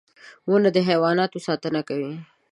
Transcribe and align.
•ونه 0.49 0.69
د 0.75 0.77
حیواناتو 0.87 1.37
ساتنه 1.47 1.81
کوي. 1.89 2.13